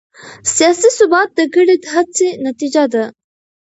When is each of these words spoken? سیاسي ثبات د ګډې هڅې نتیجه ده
سیاسي 0.55 0.89
ثبات 0.97 1.29
د 1.37 1.39
ګډې 1.55 1.75
هڅې 1.93 2.29
نتیجه 2.47 2.83
ده 2.93 3.03